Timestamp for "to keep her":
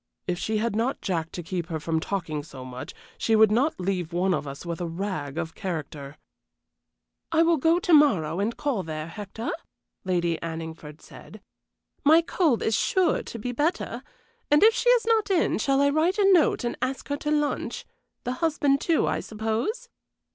1.33-1.79